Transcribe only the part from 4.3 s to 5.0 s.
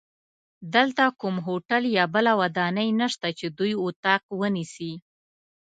ونیسي.